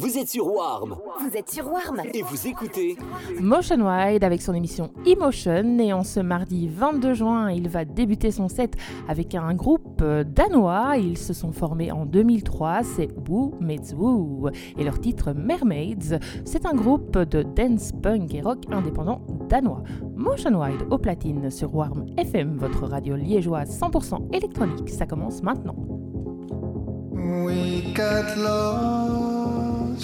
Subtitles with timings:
[0.00, 2.96] Vous êtes sur Warm Vous êtes sur Warm et vous écoutez
[3.38, 8.30] Motion Wide avec son émission Emotion et en ce mardi 22 juin, il va débuter
[8.30, 8.76] son set
[9.08, 10.96] avec un groupe euh, danois.
[10.96, 16.18] Ils se sont formés en 2003, c'est Woo Meets Woo et leur titre Mermaids.
[16.46, 19.20] C'est un groupe de dance punk et rock indépendant
[19.50, 19.82] danois.
[20.16, 24.88] Motion Wide au platine sur Warm FM, votre radio liégeoise 100% électronique.
[24.88, 25.76] Ça commence maintenant.
[27.12, 28.38] We got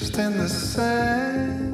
[0.00, 1.65] lost in the sand.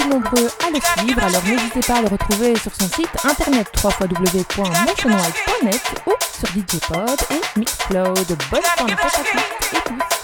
[0.00, 3.68] Plus nombreux à le suivre, alors n'hésitez pas à le retrouver sur son site internet
[3.82, 8.38] www.motionwide.net ou sur DJpod et Mixcloud.
[8.50, 10.19] Bonne fin de et.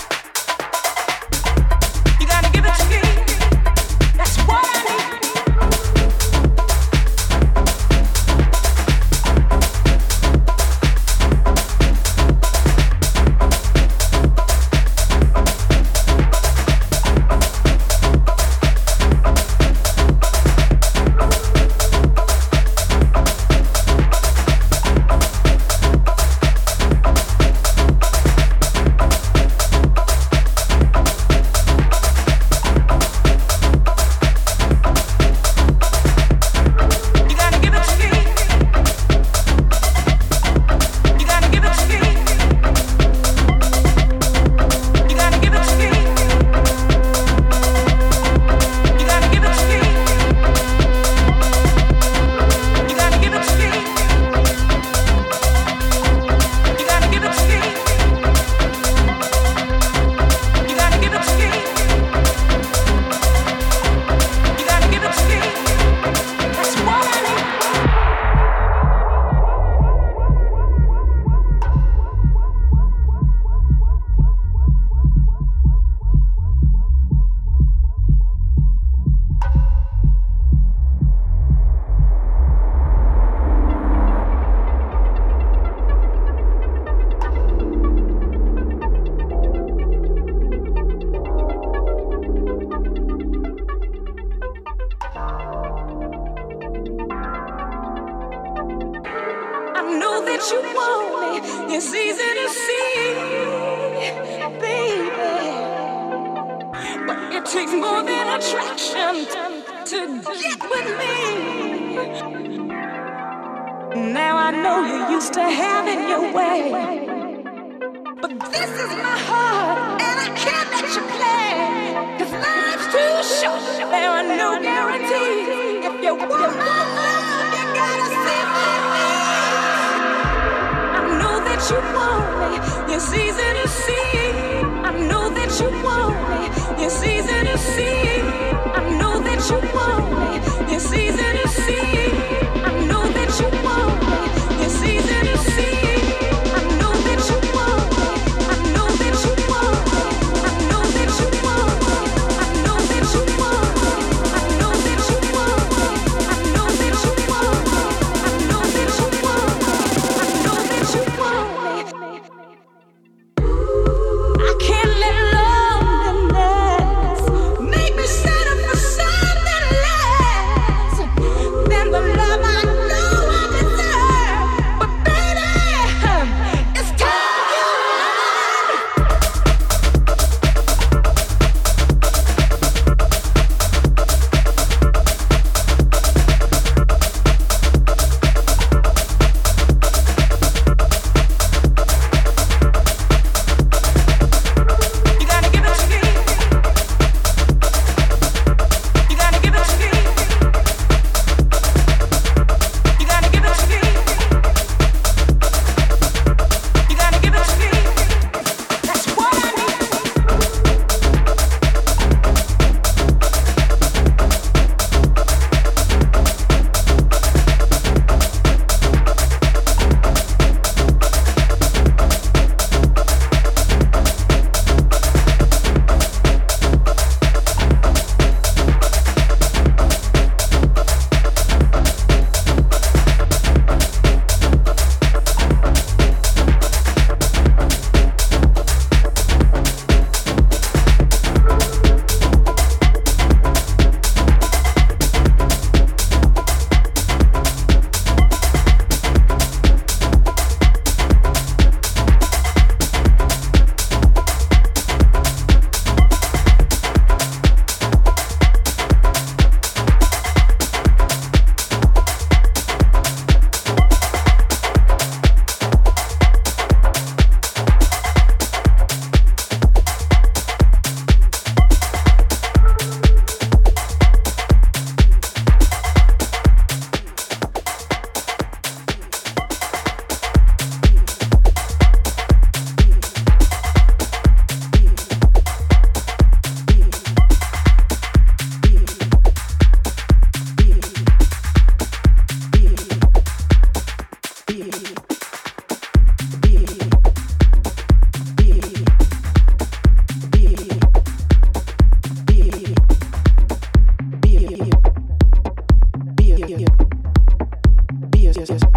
[308.49, 308.77] Yes.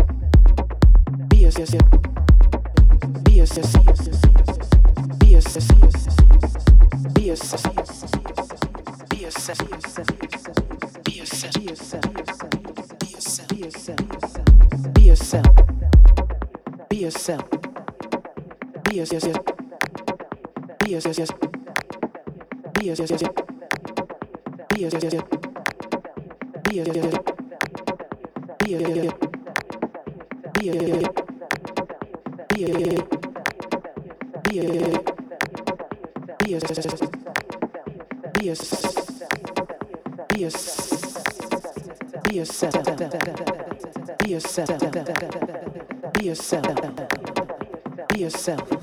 [48.50, 48.79] yourself.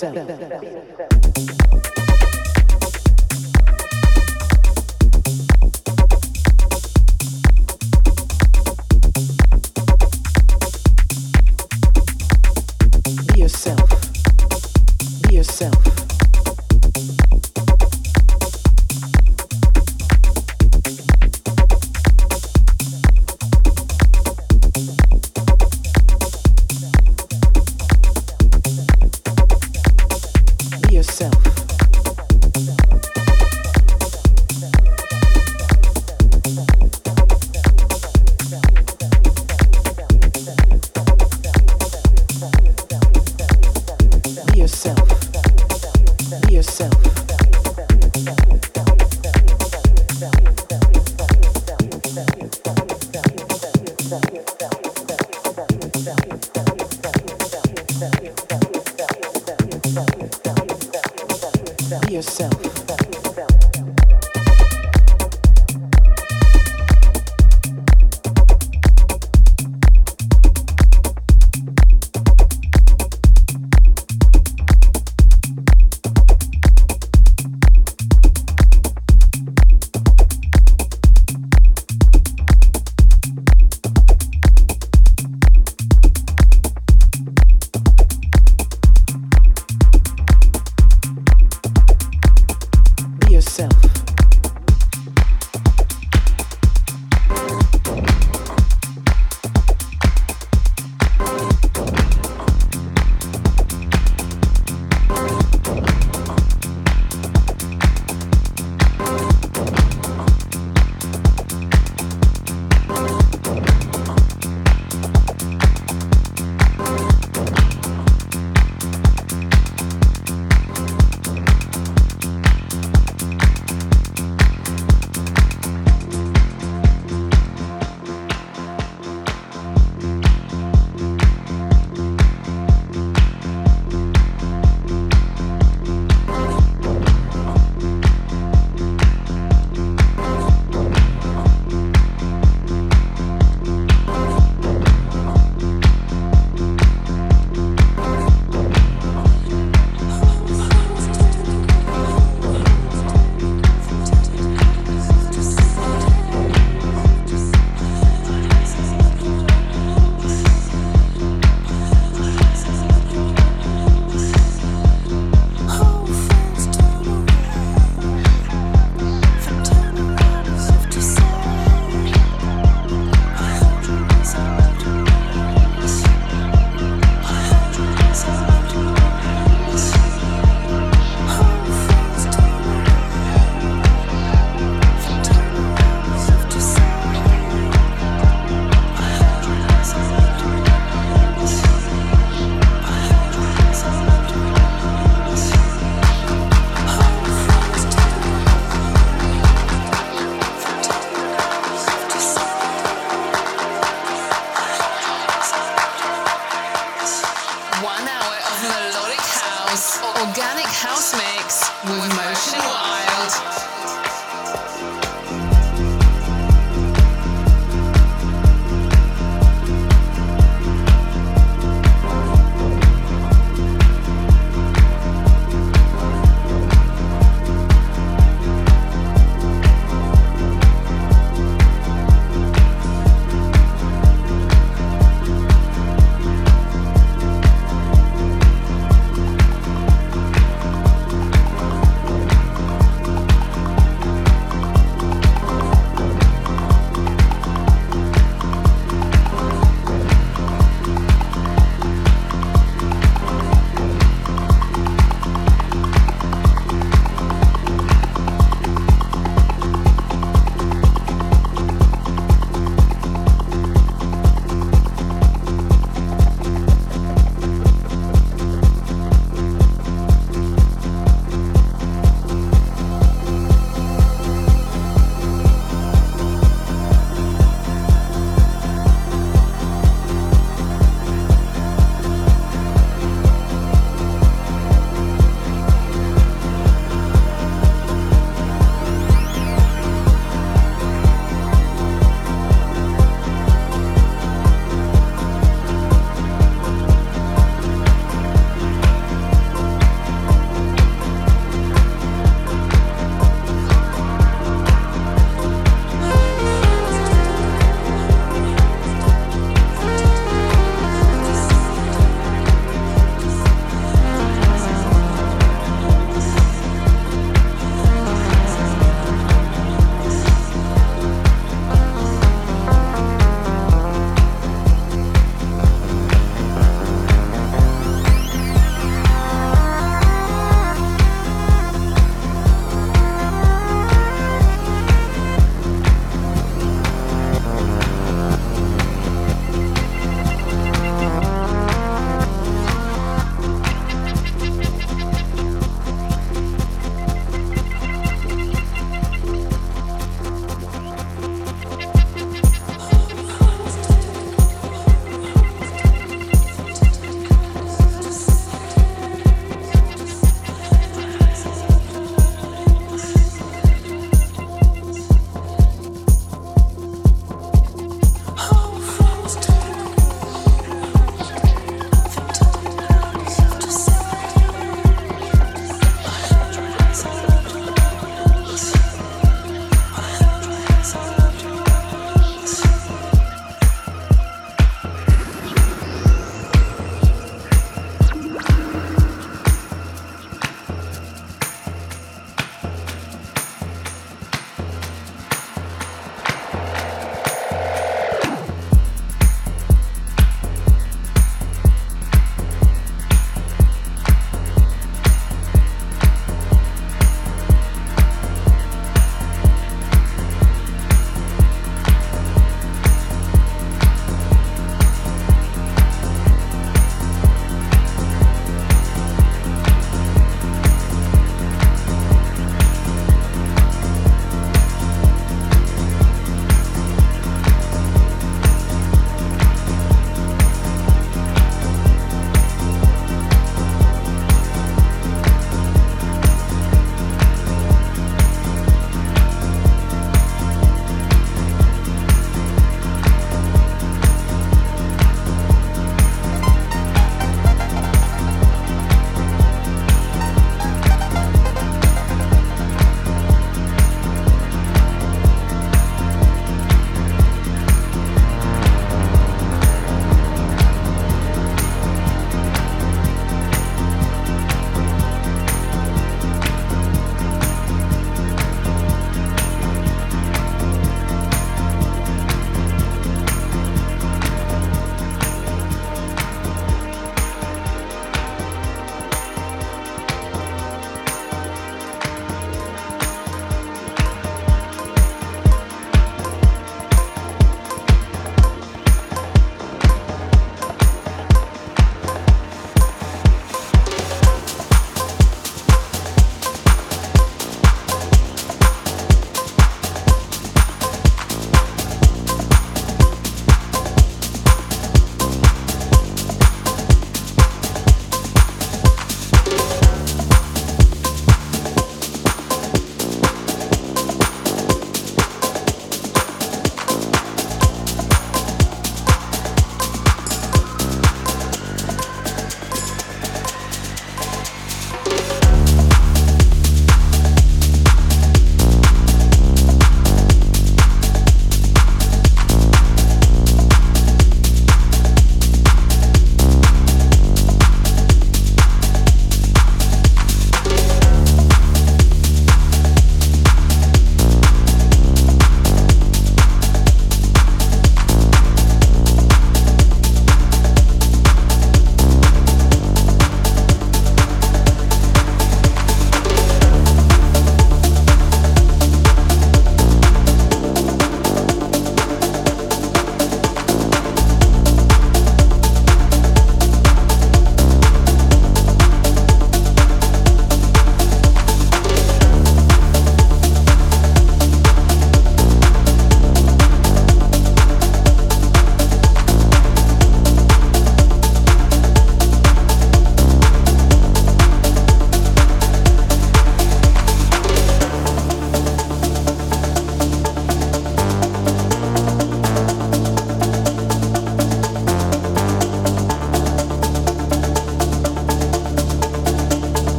[0.00, 1.07] 对对对对对对